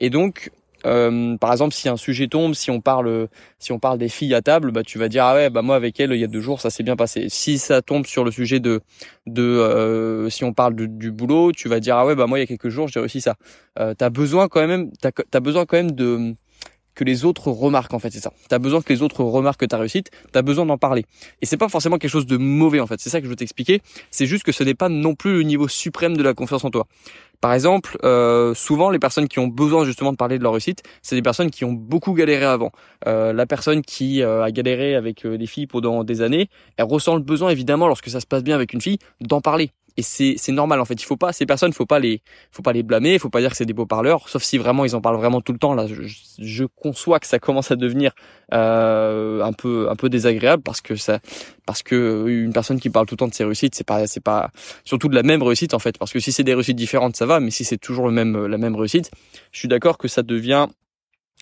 Et 0.00 0.10
donc, 0.10 0.50
euh, 0.86 1.36
par 1.36 1.52
exemple, 1.52 1.74
si 1.74 1.88
un 1.88 1.96
sujet 1.96 2.28
tombe, 2.28 2.54
si 2.54 2.70
on 2.70 2.80
parle, 2.80 3.28
si 3.58 3.72
on 3.72 3.78
parle 3.78 3.98
des 3.98 4.08
filles 4.08 4.34
à 4.34 4.42
table, 4.42 4.70
bah 4.70 4.82
tu 4.82 4.98
vas 4.98 5.08
dire 5.08 5.24
ah 5.24 5.34
ouais, 5.34 5.50
bah 5.50 5.62
moi 5.62 5.76
avec 5.76 5.98
elle 6.00 6.12
il 6.12 6.20
y 6.20 6.24
a 6.24 6.28
deux 6.28 6.40
jours 6.40 6.60
ça 6.60 6.70
s'est 6.70 6.82
bien 6.82 6.96
passé. 6.96 7.26
Si 7.28 7.58
ça 7.58 7.82
tombe 7.82 8.06
sur 8.06 8.24
le 8.24 8.30
sujet 8.30 8.60
de, 8.60 8.80
de, 9.26 9.42
euh, 9.42 10.30
si 10.30 10.44
on 10.44 10.52
parle 10.52 10.74
du 10.74 11.10
boulot, 11.10 11.52
tu 11.52 11.68
vas 11.68 11.80
dire 11.80 11.96
ah 11.96 12.06
ouais 12.06 12.14
bah 12.14 12.26
moi 12.26 12.38
il 12.38 12.42
y 12.42 12.44
a 12.44 12.46
quelques 12.46 12.68
jours 12.68 12.88
j'ai 12.88 13.00
réussi 13.00 13.20
ça. 13.20 13.36
Euh, 13.78 13.94
t'as 13.96 14.10
besoin 14.10 14.48
quand 14.48 14.66
même, 14.66 14.90
t'as 15.00 15.10
as 15.32 15.40
besoin 15.40 15.66
quand 15.66 15.76
même 15.76 15.92
de 15.92 16.34
que 16.98 17.04
les 17.04 17.24
autres 17.24 17.48
remarquent 17.48 17.94
en 17.94 18.00
fait, 18.00 18.10
c'est 18.10 18.18
ça. 18.20 18.32
T'as 18.48 18.58
besoin 18.58 18.82
que 18.82 18.92
les 18.92 19.02
autres 19.02 19.22
remarquent 19.22 19.68
ta 19.68 19.78
réussite, 19.78 20.10
t'as 20.32 20.42
besoin 20.42 20.66
d'en 20.66 20.78
parler. 20.78 21.04
Et 21.40 21.46
c'est 21.46 21.56
pas 21.56 21.68
forcément 21.68 21.96
quelque 21.96 22.10
chose 22.10 22.26
de 22.26 22.36
mauvais 22.36 22.80
en 22.80 22.88
fait, 22.88 23.00
c'est 23.00 23.08
ça 23.08 23.20
que 23.20 23.24
je 23.24 23.30
veux 23.30 23.36
t'expliquer. 23.36 23.80
C'est 24.10 24.26
juste 24.26 24.42
que 24.42 24.50
ce 24.50 24.64
n'est 24.64 24.74
pas 24.74 24.88
non 24.88 25.14
plus 25.14 25.32
le 25.32 25.42
niveau 25.44 25.68
suprême 25.68 26.16
de 26.16 26.22
la 26.24 26.34
confiance 26.34 26.64
en 26.64 26.70
toi. 26.70 26.88
Par 27.40 27.54
exemple, 27.54 27.96
euh, 28.02 28.52
souvent 28.52 28.90
les 28.90 28.98
personnes 28.98 29.28
qui 29.28 29.38
ont 29.38 29.46
besoin 29.46 29.84
justement 29.84 30.10
de 30.10 30.16
parler 30.16 30.38
de 30.38 30.42
leur 30.42 30.52
réussite, 30.52 30.82
c'est 31.02 31.14
des 31.14 31.22
personnes 31.22 31.50
qui 31.50 31.64
ont 31.64 31.72
beaucoup 31.72 32.14
galéré 32.14 32.44
avant. 32.44 32.72
Euh, 33.06 33.32
la 33.32 33.46
personne 33.46 33.82
qui 33.82 34.22
euh, 34.22 34.42
a 34.42 34.50
galéré 34.50 34.96
avec 34.96 35.24
des 35.24 35.46
filles 35.46 35.68
pendant 35.68 36.02
des 36.02 36.20
années, 36.20 36.48
elle 36.76 36.86
ressent 36.86 37.14
le 37.14 37.22
besoin 37.22 37.50
évidemment 37.50 37.86
lorsque 37.86 38.10
ça 38.10 38.18
se 38.18 38.26
passe 38.26 38.42
bien 38.42 38.56
avec 38.56 38.72
une 38.72 38.80
fille 38.80 38.98
d'en 39.20 39.40
parler 39.40 39.70
et 39.98 40.02
c'est 40.02 40.36
c'est 40.38 40.52
normal 40.52 40.80
en 40.80 40.84
fait. 40.84 40.94
Il 40.94 41.04
faut 41.04 41.16
pas 41.16 41.32
ces 41.32 41.44
personnes 41.44 41.72
faut 41.72 41.84
pas 41.84 41.98
les 41.98 42.22
faut 42.52 42.62
pas 42.62 42.72
les 42.72 42.84
blâmer 42.84 43.18
faut 43.18 43.30
pas 43.30 43.40
dire 43.40 43.50
que 43.50 43.56
c'est 43.56 43.66
des 43.66 43.72
beaux 43.74 43.84
parleurs 43.84 44.28
sauf 44.28 44.44
si 44.44 44.56
vraiment 44.56 44.84
ils 44.84 44.94
en 44.94 45.00
parlent 45.00 45.16
vraiment 45.16 45.40
tout 45.40 45.52
le 45.52 45.58
temps. 45.58 45.74
Là 45.74 45.86
je, 45.88 46.02
je 46.38 46.64
conçois 46.64 47.18
que 47.18 47.26
ça 47.26 47.40
commence 47.40 47.72
à 47.72 47.76
devenir 47.76 48.12
euh, 48.54 49.42
un 49.42 49.52
peu 49.52 49.90
un 49.90 49.96
peu 49.96 50.08
désagréable 50.08 50.62
parce 50.62 50.80
que 50.80 50.94
ça 50.94 51.18
parce 51.66 51.82
que 51.82 52.26
une 52.28 52.52
personne 52.52 52.78
qui 52.78 52.90
parle 52.90 53.06
tout 53.06 53.14
le 53.14 53.18
temps 53.18 53.28
de 53.28 53.34
ses 53.34 53.44
réussites 53.44 53.74
c'est 53.74 53.86
pas 53.86 54.06
c'est 54.06 54.22
pas 54.22 54.50
surtout 54.84 55.08
de 55.08 55.16
la 55.16 55.24
même 55.24 55.42
réussite 55.42 55.74
en 55.74 55.80
fait. 55.80 55.98
Parce 55.98 56.12
que 56.12 56.20
si 56.20 56.30
c'est 56.30 56.44
des 56.44 56.54
réussites 56.54 56.76
différentes 56.76 57.16
ça 57.16 57.26
va 57.26 57.40
mais 57.40 57.50
si 57.50 57.64
c'est 57.64 57.78
toujours 57.78 58.06
le 58.06 58.12
même 58.12 58.46
la 58.46 58.56
même 58.56 58.76
réussite 58.76 59.10
je 59.50 59.58
suis 59.58 59.68
d'accord 59.68 59.98
que 59.98 60.06
ça 60.06 60.22
devient 60.22 60.68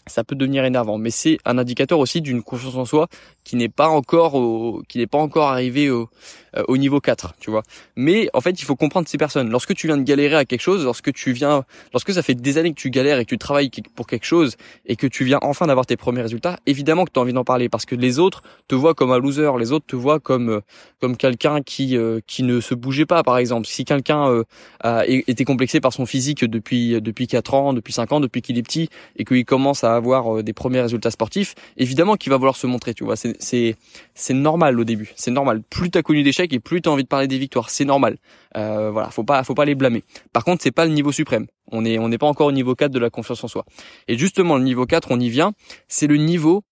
ça 0.07 0.25
peut 0.25 0.37
devenir 0.37 0.65
énervant, 0.65 0.99
mais 0.99 1.11
c'est 1.11 1.39
un 1.45 1.59
indicateur 1.59 1.99
aussi 1.99 2.21
d'une 2.21 2.43
confiance 2.43 2.77
en 2.77 2.85
soi 2.85 3.09
qui 3.45 3.57
n'est 3.57 3.69
pas 3.69 3.89
encore 3.89 4.35
au, 4.35 4.83
qui 4.89 4.99
n'est 4.99 5.07
pas 5.07 5.19
encore 5.19 5.49
arrivé 5.49 5.91
au, 5.91 6.09
euh, 6.57 6.63
au 6.69 6.77
niveau 6.77 7.01
4, 7.01 7.35
tu 7.39 7.51
vois. 7.51 7.63
Mais 7.97 8.29
en 8.35 8.41
fait, 8.41 8.61
il 8.61 8.65
faut 8.65 8.77
comprendre 8.77 9.09
ces 9.09 9.19
personnes. 9.19 9.51
Lorsque 9.51 9.75
tu 9.75 9.87
viens 9.87 9.97
de 9.97 10.03
galérer 10.03 10.37
à 10.37 10.45
quelque 10.45 10.61
chose, 10.61 10.85
lorsque 10.85 11.13
tu 11.13 11.33
viens, 11.33 11.65
lorsque 11.93 12.13
ça 12.13 12.23
fait 12.23 12.35
des 12.35 12.59
années 12.59 12.71
que 12.71 12.81
tu 12.81 12.91
galères 12.91 13.19
et 13.19 13.25
que 13.25 13.31
tu 13.31 13.39
travailles 13.39 13.71
pour 13.95 14.07
quelque 14.07 14.25
chose 14.25 14.57
et 14.87 14.97
que 14.97 15.07
tu 15.07 15.25
viens 15.25 15.39
enfin 15.43 15.67
d'avoir 15.67 15.87
tes 15.87 15.97
premiers 15.97 16.23
résultats, 16.23 16.59
évidemment 16.67 17.05
que 17.05 17.11
tu 17.13 17.19
as 17.19 17.23
envie 17.23 17.33
d'en 17.33 17.45
parler 17.45 17.69
parce 17.69 17.85
que 17.85 17.95
les 17.95 18.19
autres 18.19 18.43
te 18.69 18.75
voient 18.75 18.95
comme 18.95 19.11
un 19.13 19.19
loser, 19.19 19.51
les 19.59 19.73
autres 19.73 19.87
te 19.87 19.97
voient 19.97 20.21
comme 20.21 20.49
euh, 20.49 20.61
comme 21.01 21.17
quelqu'un 21.17 21.63
qui 21.63 21.97
euh, 21.97 22.21
qui 22.27 22.43
ne 22.43 22.61
se 22.61 22.75
bougeait 22.75 23.07
pas 23.07 23.23
par 23.23 23.39
exemple. 23.39 23.67
Si 23.67 23.85
quelqu'un 23.85 24.43
a 24.81 25.07
été 25.07 25.45
complexé 25.45 25.81
par 25.81 25.93
son 25.93 26.07
physique 26.07 26.45
depuis 26.45 27.01
depuis 27.01 27.27
4 27.27 27.55
ans, 27.55 27.73
depuis 27.73 27.93
5 27.93 28.13
ans, 28.13 28.21
depuis 28.21 28.43
qu'il 28.43 28.59
est 28.59 28.63
petit 28.63 28.89
et 29.17 29.25
qu'il 29.25 29.45
commence 29.45 29.85
à 29.85 29.96
avoir 29.97 30.43
des 30.43 30.53
premiers 30.53 30.81
résultats 30.81 31.11
sportifs, 31.11 31.55
évidemment 31.77 32.17
qu'il 32.17 32.31
va 32.31 32.37
vouloir 32.37 32.57
se 32.57 32.67
montrer, 32.67 32.95
tu 32.95 33.05
vois. 33.05 33.15
C'est 33.17 34.35
normal 34.35 34.79
au 34.79 34.85
début, 34.85 35.13
c'est 35.17 35.31
normal. 35.31 35.63
Plus 35.63 35.91
tu 35.91 35.99
as 35.99 36.03
connu 36.03 36.23
d'échecs 36.23 36.53
et 36.53 36.61
plus 36.61 36.83
tu 36.83 36.89
as 36.89 36.93
envie 36.93 37.05
de 37.05 37.09
parler 37.09 37.29
des 37.29 37.39
victoires, 37.39 37.71
c'est 37.71 37.85
normal. 37.85 38.19
Euh, 38.57 38.91
voilà, 38.91 39.11
faut 39.11 39.25
pas 39.25 39.43
faut 39.45 39.55
pas 39.55 39.65
les 39.65 39.75
blâmer. 39.75 40.03
Par 40.33 40.45
contre, 40.45 40.63
c'est 40.63 40.71
pas 40.71 40.87
le 40.87 40.93
niveau 40.93 41.13
suprême. 41.13 41.47
On 41.73 41.85
est 41.85 41.99
on 41.99 42.09
n'est 42.09 42.19
pas 42.19 42.27
encore 42.27 42.47
au 42.47 42.53
niveau 42.53 42.75
4 42.75 42.91
de 42.91 42.99
la 42.99 43.11
confiance 43.11 43.43
en 43.45 43.49
soi. 43.49 43.65
Et 44.09 44.17
justement, 44.17 44.57
le 44.57 44.65
niveau 44.65 44.87
4, 44.87 45.09
on 45.11 45.21
y 45.21 45.29
vient, 45.29 45.53
c'est 45.89 46.07
le 46.07 46.17
niveau 46.17 46.63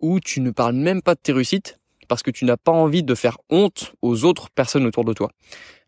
où 0.00 0.20
tu 0.20 0.40
ne 0.40 0.50
parles 0.50 0.74
même 0.74 1.00
pas 1.02 1.14
de 1.14 1.20
tes 1.20 1.32
réussites 1.32 1.78
parce 2.08 2.22
que 2.22 2.30
tu 2.30 2.44
n'as 2.44 2.56
pas 2.56 2.72
envie 2.72 3.02
de 3.02 3.14
faire 3.14 3.38
honte 3.48 3.94
aux 4.02 4.24
autres 4.24 4.50
personnes 4.50 4.84
autour 4.84 5.04
de 5.04 5.14
toi. 5.14 5.30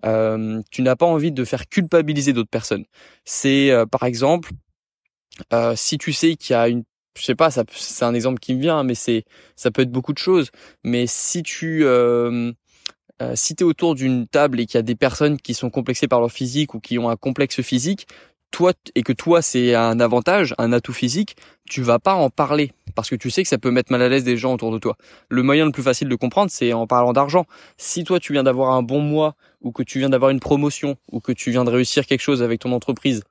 Euh, 0.07 0.63
tu 0.71 0.83
n'as 0.83 0.97
pas 0.97 1.07
envie 1.07 1.33
de 1.33 1.45
faire 1.45 1.69
culpabiliser 1.69 2.33
d'autres 2.33 2.51
personnes. 2.51 2.85
C'est 3.25 3.71
euh, 3.71 3.85
par 3.85 4.05
exemple 4.05 4.51
euh, 5.53 5.75
si 5.77 5.99
tu 5.99 6.13
sais 6.13 6.37
qu'il 6.37 6.55
y 6.55 6.57
a 6.57 6.69
une 6.69 6.85
je 7.17 7.23
sais 7.23 7.35
pas, 7.35 7.51
ça, 7.51 7.65
c'est 7.71 8.05
un 8.05 8.15
exemple 8.15 8.41
qui 8.41 8.55
me 8.55 8.61
vient, 8.61 8.83
mais 8.83 8.95
c'est, 8.95 9.25
ça 9.57 9.71
peut 9.71 9.83
être 9.83 9.93
beaucoup 9.93 10.13
de 10.13 10.19
choses. 10.19 10.51
Mais 10.83 11.07
si 11.07 11.43
tu, 11.43 11.85
euh, 11.85 12.53
euh, 13.23 13.33
si 13.37 13.55
t'es 13.55 13.65
autour 13.65 13.95
d'une 13.95 14.27
table 14.27 14.61
et 14.61 14.67
qu'il 14.67 14.77
y 14.77 14.79
a 14.79 14.83
des 14.83 14.97
personnes 14.97 15.39
qui 15.39 15.55
sont 15.55 15.71
complexées 15.71 16.09
par 16.09 16.21
leur 16.21 16.33
physique 16.33 16.75
ou 16.75 16.81
qui 16.81 16.99
ont 16.99 17.09
un 17.09 17.17
complexe 17.17 17.63
physique, 17.63 18.09
toi 18.51 18.73
et 18.95 19.03
que 19.03 19.13
toi 19.13 19.43
c'est 19.43 19.75
un 19.75 19.99
avantage, 19.99 20.55
un 20.59 20.73
atout 20.73 20.93
physique, 20.93 21.37
tu 21.69 21.83
vas 21.83 21.99
pas 21.99 22.15
en 22.15 22.31
parler 22.31 22.73
parce 22.95 23.11
que 23.11 23.17
tu 23.17 23.31
sais 23.31 23.43
que 23.43 23.49
ça 23.49 23.59
peut 23.59 23.73
mettre 23.73 23.91
mal 23.91 24.01
à 24.03 24.09
l'aise 24.09 24.23
des 24.23 24.37
gens 24.37 24.55
autour 24.55 24.71
de 24.73 24.79
toi. 24.79 24.97
Le 25.29 25.43
moyen 25.43 25.67
le 25.67 25.73
plus 25.73 25.83
facile 25.83 26.09
de 26.09 26.15
comprendre, 26.15 26.51
c'est 26.53 26.73
en 26.73 26.87
parlant 26.87 27.13
d'argent. 27.13 27.47
Si 27.79 28.05
toi 28.05 28.21
tu 28.21 28.33
viens 28.33 28.45
d'avoir 28.45 28.73
un 28.73 28.83
bon 28.83 29.01
mois 29.01 29.35
ou 29.61 29.73
que 29.73 29.83
tu 29.83 29.99
viens 29.99 30.09
d'avoir 30.09 30.31
une 30.31 30.41
promotion 30.41 30.97
ou 31.11 31.21
que 31.21 31.33
tu 31.33 31.51
viens 31.51 31.65
de 31.65 31.71
réussir 31.71 32.07
quelque 32.07 32.21
chose 32.21 32.43
avec 32.43 32.61
ton 32.61 32.73
entreprise 32.73 33.25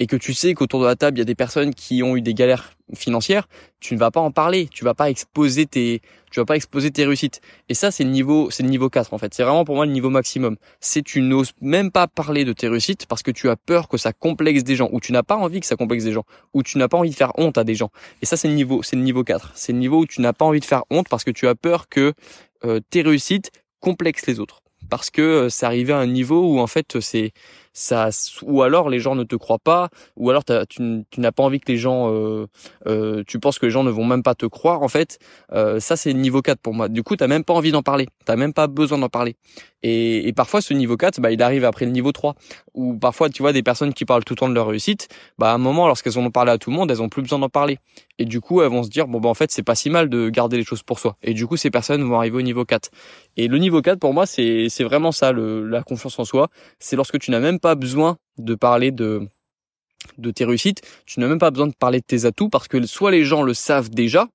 et 0.00 0.06
que 0.06 0.16
tu 0.16 0.34
sais 0.34 0.54
qu'autour 0.54 0.80
de 0.80 0.86
la 0.86 0.96
table 0.96 1.18
il 1.18 1.20
y 1.20 1.22
a 1.22 1.26
des 1.26 1.34
personnes 1.34 1.74
qui 1.74 2.02
ont 2.02 2.16
eu 2.16 2.22
des 2.22 2.34
galères 2.34 2.72
financières, 2.94 3.48
tu 3.80 3.94
ne 3.94 3.98
vas 3.98 4.10
pas 4.10 4.20
en 4.20 4.30
parler, 4.30 4.68
tu 4.70 4.84
vas 4.84 4.94
pas 4.94 5.08
exposer 5.08 5.66
tes 5.66 6.00
tu 6.30 6.40
vas 6.40 6.44
pas 6.44 6.56
exposer 6.56 6.90
tes 6.90 7.04
réussites. 7.04 7.40
Et 7.68 7.74
ça 7.74 7.90
c'est 7.90 8.04
le 8.04 8.10
niveau 8.10 8.50
c'est 8.50 8.62
le 8.62 8.68
niveau 8.68 8.90
4 8.90 9.14
en 9.14 9.18
fait. 9.18 9.32
C'est 9.32 9.44
vraiment 9.44 9.64
pour 9.64 9.76
moi 9.76 9.86
le 9.86 9.92
niveau 9.92 10.10
maximum. 10.10 10.56
C'est 10.80 11.02
tu 11.02 11.20
n'oses 11.20 11.52
même 11.60 11.90
pas 11.90 12.08
parler 12.08 12.44
de 12.44 12.52
tes 12.52 12.68
réussites 12.68 13.06
parce 13.06 13.22
que 13.22 13.30
tu 13.30 13.48
as 13.48 13.56
peur 13.56 13.88
que 13.88 13.96
ça 13.96 14.12
complexe 14.12 14.64
des 14.64 14.76
gens 14.76 14.88
ou 14.92 15.00
tu 15.00 15.12
n'as 15.12 15.22
pas 15.22 15.36
envie 15.36 15.60
que 15.60 15.66
ça 15.66 15.76
complexe 15.76 16.04
des 16.04 16.12
gens 16.12 16.24
ou 16.52 16.62
tu 16.62 16.78
n'as 16.78 16.88
pas 16.88 16.98
envie 16.98 17.10
de 17.10 17.14
faire 17.14 17.32
honte 17.38 17.56
à 17.56 17.64
des 17.64 17.74
gens. 17.74 17.90
Et 18.20 18.26
ça 18.26 18.36
c'est 18.36 18.48
le 18.48 18.54
niveau 18.54 18.82
c'est 18.82 18.96
le 18.96 19.02
niveau 19.02 19.22
4. 19.22 19.52
C'est 19.54 19.72
le 19.72 19.78
niveau 19.78 20.00
où 20.00 20.06
tu 20.06 20.20
n'as 20.20 20.32
pas 20.32 20.44
envie 20.44 20.60
de 20.60 20.64
faire 20.64 20.82
honte 20.90 21.08
parce 21.08 21.24
que 21.24 21.30
tu 21.30 21.46
as 21.46 21.54
peur 21.54 21.88
que 21.88 22.12
euh, 22.64 22.80
tes 22.90 23.02
réussites 23.02 23.50
complexent 23.80 24.26
les 24.26 24.40
autres 24.40 24.64
parce 24.90 25.10
que 25.10 25.22
euh, 25.22 25.48
c'est 25.48 25.66
arrivé 25.66 25.92
à 25.92 25.98
un 25.98 26.06
niveau 26.06 26.54
où 26.54 26.60
en 26.60 26.66
fait 26.66 27.00
c'est 27.00 27.32
ça 27.74 28.08
ou 28.42 28.62
alors 28.62 28.88
les 28.88 29.00
gens 29.00 29.16
ne 29.16 29.24
te 29.24 29.34
croient 29.34 29.58
pas 29.58 29.88
ou 30.16 30.30
alors 30.30 30.44
tu, 30.44 31.04
n'as 31.18 31.32
pas 31.32 31.42
envie 31.42 31.58
que 31.58 31.70
les 31.70 31.76
gens 31.76 32.10
euh, 32.10 32.46
euh, 32.86 33.24
tu 33.26 33.40
penses 33.40 33.58
que 33.58 33.66
les 33.66 33.70
gens 33.70 33.82
ne 33.82 33.90
vont 33.90 34.04
même 34.04 34.22
pas 34.22 34.36
te 34.36 34.46
croire 34.46 34.82
en 34.82 34.88
fait 34.88 35.18
euh, 35.52 35.80
ça 35.80 35.96
c'est 35.96 36.14
niveau 36.14 36.40
4 36.40 36.60
pour 36.60 36.72
moi. 36.72 36.88
Du 36.88 37.02
coup 37.02 37.16
t'as 37.16 37.26
même 37.26 37.44
pas 37.44 37.52
envie 37.52 37.72
d'en 37.72 37.82
parler. 37.82 38.06
T'as 38.24 38.36
même 38.36 38.52
pas 38.52 38.68
besoin 38.68 38.98
d'en 38.98 39.08
parler. 39.08 39.36
Et, 39.82 40.28
et, 40.28 40.32
parfois 40.32 40.62
ce 40.62 40.72
niveau 40.72 40.96
4 40.96 41.20
bah 41.20 41.32
il 41.32 41.42
arrive 41.42 41.64
après 41.64 41.84
le 41.84 41.90
niveau 41.90 42.12
3 42.12 42.36
ou 42.72 42.94
parfois 42.94 43.28
tu 43.28 43.42
vois 43.42 43.52
des 43.52 43.62
personnes 43.62 43.92
qui 43.92 44.06
parlent 44.06 44.24
tout 44.24 44.32
le 44.32 44.38
temps 44.38 44.48
de 44.48 44.54
leur 44.54 44.68
réussite 44.68 45.08
bah 45.36 45.50
à 45.50 45.54
un 45.54 45.58
moment 45.58 45.86
lorsqu'elles 45.88 46.18
en 46.18 46.24
ont 46.24 46.30
parlé 46.30 46.52
à 46.52 46.58
tout 46.58 46.70
le 46.70 46.76
monde 46.76 46.90
elles 46.90 47.02
ont 47.02 47.08
plus 47.08 47.22
besoin 47.22 47.40
d'en 47.40 47.48
parler. 47.48 47.78
Et 48.18 48.24
du 48.24 48.40
coup 48.40 48.62
elles 48.62 48.70
vont 48.70 48.84
se 48.84 48.88
dire 48.88 49.08
bon 49.08 49.20
bah 49.20 49.28
en 49.28 49.34
fait 49.34 49.50
c'est 49.50 49.64
pas 49.64 49.74
si 49.74 49.90
mal 49.90 50.08
de 50.08 50.28
garder 50.30 50.56
les 50.56 50.64
choses 50.64 50.84
pour 50.84 51.00
soi. 51.00 51.16
Et 51.22 51.34
du 51.34 51.46
coup 51.46 51.56
ces 51.56 51.70
personnes 51.70 52.04
vont 52.04 52.16
arriver 52.16 52.38
au 52.38 52.42
niveau 52.42 52.64
4 52.64 52.90
et 53.36 53.48
le 53.48 53.58
niveau 53.58 53.82
4 53.82 53.98
pour 53.98 54.14
moi 54.14 54.26
c'est 54.26 54.68
c'est 54.70 54.84
vraiment 54.84 55.10
ça 55.10 55.32
le, 55.32 55.68
la 55.68 55.82
confiance 55.82 56.18
en 56.20 56.24
soi. 56.24 56.48
C'est 56.78 56.94
lorsque 56.94 57.18
tu 57.18 57.32
n'as 57.32 57.40
même 57.40 57.58
pas 57.64 57.74
besoin 57.76 58.18
de 58.36 58.54
parler 58.54 58.90
de 58.90 59.26
de 60.18 60.30
tes 60.30 60.44
réussites, 60.44 60.82
tu 61.06 61.18
n'as 61.18 61.28
même 61.28 61.38
pas 61.38 61.50
besoin 61.50 61.66
de 61.66 61.72
parler 61.72 62.00
de 62.00 62.04
tes 62.04 62.26
atouts 62.26 62.50
parce 62.50 62.68
que 62.68 62.84
soit 62.86 63.10
les 63.10 63.24
gens 63.24 63.42
le 63.42 63.54
savent 63.54 63.88
déjà, 63.88 64.28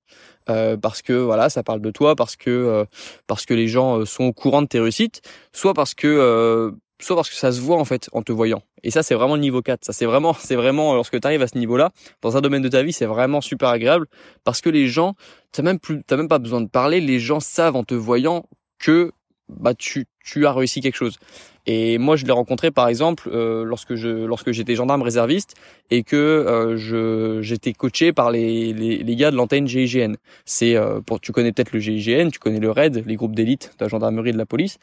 euh, 0.48 0.76
parce 0.76 1.00
que 1.00 1.12
voilà, 1.12 1.48
ça 1.48 1.62
parle 1.62 1.80
de 1.80 1.92
toi, 1.92 2.16
parce 2.16 2.34
que 2.34 2.50
euh, 2.50 2.84
parce 3.28 3.46
que 3.46 3.54
les 3.54 3.68
gens 3.68 4.00
euh, 4.00 4.04
sont 4.04 4.24
au 4.24 4.32
courant 4.32 4.62
de 4.62 4.66
tes 4.66 4.80
réussites, 4.80 5.22
soit 5.52 5.74
parce 5.74 5.94
que 5.94 6.72
soit 7.00 7.14
parce 7.14 7.30
que 7.30 7.36
ça 7.36 7.52
se 7.52 7.60
voit 7.60 7.78
en 7.78 7.84
fait 7.84 8.10
en 8.12 8.22
te 8.22 8.32
voyant. 8.32 8.62
Et 8.82 8.90
ça 8.90 9.04
c'est 9.04 9.14
vraiment 9.14 9.36
le 9.36 9.42
niveau 9.42 9.62
4. 9.62 9.84
Ça 9.84 9.92
c'est 9.92 10.06
vraiment 10.06 10.34
c'est 10.38 10.56
vraiment 10.56 10.92
lorsque 10.94 11.20
tu 11.20 11.24
arrives 11.24 11.42
à 11.42 11.46
ce 11.46 11.56
niveau-là 11.56 11.90
dans 12.22 12.36
un 12.36 12.40
domaine 12.40 12.62
de 12.62 12.68
ta 12.68 12.82
vie, 12.82 12.92
c'est 12.92 13.06
vraiment 13.06 13.40
super 13.40 13.68
agréable 13.68 14.06
parce 14.42 14.60
que 14.60 14.70
les 14.70 14.88
gens 14.88 15.14
t'as 15.52 15.62
même 15.62 15.78
plus 15.78 16.02
t'as 16.04 16.16
même 16.16 16.28
pas 16.28 16.40
besoin 16.40 16.60
de 16.60 16.68
parler, 16.68 17.00
les 17.00 17.20
gens 17.20 17.38
savent 17.38 17.76
en 17.76 17.84
te 17.84 17.94
voyant 17.94 18.44
que 18.80 19.12
bah 19.48 19.74
tu 19.74 20.06
tu 20.30 20.46
as 20.46 20.52
réussi 20.52 20.80
quelque 20.80 20.96
chose. 20.96 21.18
Et 21.66 21.98
moi, 21.98 22.16
je 22.16 22.24
l'ai 22.24 22.32
rencontré 22.32 22.70
par 22.70 22.88
exemple 22.88 23.28
euh, 23.32 23.64
lorsque 23.64 23.94
je 23.94 24.08
lorsque 24.08 24.52
j'étais 24.52 24.76
gendarme 24.76 25.02
réserviste 25.02 25.54
et 25.90 26.02
que 26.04 26.16
euh, 26.16 26.76
je 26.76 27.42
j'étais 27.42 27.72
coaché 27.72 28.12
par 28.12 28.30
les, 28.30 28.72
les, 28.72 28.98
les 28.98 29.16
gars 29.16 29.30
de 29.30 29.36
l'antenne 29.36 29.66
GIGN. 29.66 30.14
C'est 30.44 30.76
euh, 30.76 31.00
pour 31.00 31.20
tu 31.20 31.32
connais 31.32 31.52
peut-être 31.52 31.72
le 31.72 31.80
GIGN, 31.80 32.30
tu 32.30 32.38
connais 32.38 32.60
le 32.60 32.70
RAID, 32.70 33.04
les 33.06 33.16
groupes 33.16 33.34
d'élite 33.34 33.72
de 33.78 33.84
la 33.84 33.88
gendarmerie 33.88 34.32
de 34.32 34.38
la 34.38 34.46
police. 34.46 34.78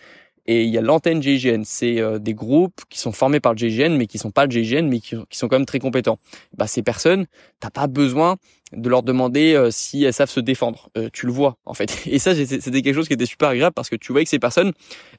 Et 0.50 0.64
il 0.64 0.70
y 0.70 0.78
a 0.78 0.82
l'antenne 0.82 1.22
GIGN, 1.22 1.64
c'est 1.66 2.00
des 2.22 2.34
groupes 2.34 2.80
qui 2.90 3.00
sont 3.00 3.12
formés 3.12 3.42
par 3.42 3.52
le 3.52 3.58
GIGN, 3.58 3.98
mais 3.98 4.08
qui 4.08 4.18
sont 4.18 4.32
pas 4.32 4.46
le 4.46 4.52
GIGN, 4.52 4.88
mais 4.88 5.02
qui, 5.02 5.18
qui 5.30 5.38
sont 5.38 5.50
quand 5.50 5.58
même 5.58 5.66
très 5.66 5.80
compétents. 5.80 6.20
Bah 6.58 6.68
ces 6.68 6.84
personnes, 6.84 7.26
t'as 7.60 7.70
pas 7.70 7.88
besoin 7.88 8.38
de 8.74 8.90
leur 8.90 9.04
demander 9.04 9.54
euh, 9.54 9.72
si 9.72 10.04
elles 10.04 10.14
savent 10.14 10.30
se 10.30 10.40
défendre. 10.40 10.90
Euh, 10.98 11.10
tu 11.14 11.26
le 11.26 11.32
vois 11.32 11.58
en 11.66 11.74
fait. 11.74 12.04
Et 12.08 12.20
ça, 12.20 12.36
c'était 12.36 12.82
quelque 12.82 12.96
chose 12.96 13.08
qui 13.08 13.14
était 13.14 13.26
super 13.26 13.50
agréable 13.50 13.74
parce 13.74 13.90
que 13.90 13.96
tu 13.96 14.12
voyais 14.12 14.26
que 14.26 14.30
ces 14.30 14.40
personnes, 14.40 14.74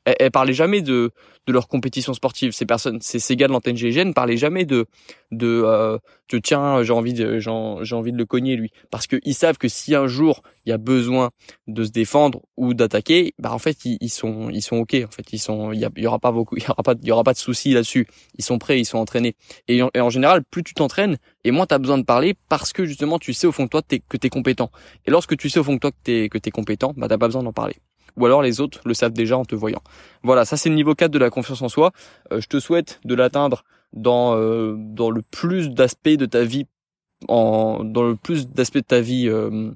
elles, 0.04 0.16
elles 0.18 0.30
parlaient 0.30 0.52
jamais 0.52 0.82
de 0.82 1.10
de 1.46 1.52
leur 1.52 1.66
compétition 1.66 2.12
sportive. 2.12 2.52
Ces 2.52 2.66
personnes, 2.66 3.00
ces, 3.00 3.18
ces 3.18 3.34
gars 3.34 3.46
de 3.46 3.52
l'antenne 3.52 3.76
GGN 3.76 4.12
parlaient 4.12 4.36
jamais 4.36 4.66
de 4.66 4.86
de 5.30 5.62
euh, 5.64 5.98
tiens, 6.42 6.82
j'ai 6.82 6.92
envie 6.92 7.14
de 7.14 7.38
j'ai 7.38 7.50
envie 7.50 8.12
de 8.12 8.18
le 8.18 8.26
cogner 8.26 8.54
lui 8.56 8.70
parce 8.90 9.06
qu'ils 9.06 9.34
savent 9.34 9.56
que 9.56 9.68
si 9.68 9.94
un 9.94 10.06
jour 10.06 10.42
il 10.66 10.70
y 10.70 10.72
a 10.72 10.78
besoin 10.78 11.30
de 11.66 11.84
se 11.84 11.90
défendre 11.90 12.42
ou 12.56 12.74
d'attaquer, 12.74 13.32
bah 13.38 13.52
en 13.52 13.58
fait 13.58 13.78
ils, 13.84 14.10
sont 14.10 14.50
ils 14.50 14.60
sont 14.62 14.76
ok 14.76 14.94
en 15.06 15.10
fait 15.10 15.32
ils 15.32 15.38
sont 15.38 15.72
il 15.72 15.80
y, 15.80 16.06
aura 16.06 16.18
pas 16.18 16.32
beaucoup 16.32 16.56
il 16.56 16.62
y 16.62 16.68
aura 16.68 16.82
pas 16.82 16.94
il 17.02 17.08
y 17.08 17.12
aura 17.12 17.24
pas 17.24 17.32
de 17.32 17.38
soucis 17.38 17.72
là-dessus. 17.72 18.06
Ils 18.36 18.44
sont 18.44 18.58
prêts, 18.58 18.78
ils 18.78 18.84
sont 18.84 18.98
entraînés. 18.98 19.34
Et 19.68 19.82
en, 19.82 19.90
et 19.94 20.00
en 20.00 20.10
général, 20.10 20.42
plus 20.50 20.62
tu 20.62 20.74
t'entraînes 20.74 21.16
et 21.44 21.50
moins 21.50 21.66
tu 21.66 21.74
as 21.74 21.78
besoin 21.78 21.98
de 21.98 22.04
parler 22.04 22.34
parce 22.48 22.72
que 22.72 22.84
justement 22.84 23.18
tu 23.18 23.32
sais 23.32 23.46
au 23.46 23.52
fond 23.52 23.64
de 23.64 23.68
toi 23.68 23.82
que 23.82 24.16
tu 24.16 24.26
es 24.26 24.30
compétent. 24.30 24.70
Et 25.06 25.10
lorsque 25.10 25.36
tu 25.36 25.48
sais 25.48 25.60
au 25.60 25.64
fond 25.64 25.74
de 25.74 25.78
toi 25.78 25.90
que 25.90 25.96
tu 26.04 26.12
es, 26.12 26.28
que 26.28 26.50
compétent, 26.50 26.94
bah 26.96 27.08
t'as 27.08 27.18
pas 27.18 27.26
besoin 27.26 27.42
d'en 27.42 27.52
parler. 27.52 27.76
Ou 28.16 28.26
alors 28.26 28.42
les 28.42 28.60
autres 28.60 28.80
le 28.84 28.94
savent 28.94 29.12
déjà 29.12 29.38
en 29.38 29.44
te 29.44 29.54
voyant. 29.54 29.82
Voilà, 30.22 30.44
ça 30.44 30.56
c'est 30.56 30.68
le 30.68 30.74
niveau 30.74 30.94
4 30.94 31.10
de 31.10 31.18
la 31.18 31.30
confiance 31.30 31.62
en 31.62 31.68
soi. 31.68 31.92
Euh, 32.32 32.40
je 32.40 32.48
te 32.48 32.58
souhaite 32.58 33.00
de 33.04 33.14
l'atteindre 33.14 33.64
dans 33.92 34.36
euh, 34.36 34.74
dans 34.76 35.10
le 35.10 35.22
plus 35.22 35.70
d'aspects 35.70 36.08
de 36.08 36.26
ta 36.26 36.44
vie 36.44 36.66
en 37.28 37.84
dans 37.84 38.02
le 38.02 38.16
plus 38.16 38.48
d'aspects 38.48 38.78
de 38.78 38.82
ta 38.82 39.00
vie 39.00 39.28
euh, 39.28 39.70